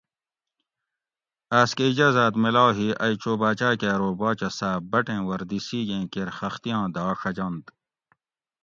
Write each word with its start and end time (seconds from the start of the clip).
آۤس 1.59 1.71
کہ 1.77 1.83
اجازاۤت 1.89 2.33
میلاؤ 2.41 2.71
ہی 2.77 2.87
ائی 3.03 3.13
چو 3.21 3.31
باچاۤ 3.41 3.75
کہ 3.79 3.87
ارو 3.93 4.09
باچہ 4.19 4.49
صاۤب 4.57 4.81
بٹیں 4.91 5.21
وردی 5.27 5.59
سِیگیں 5.67 6.05
کیر 6.13 6.29
خختی 6.37 6.69
آں 6.77 6.87
داۤ 6.95 7.13
ڛجنت 7.19 7.65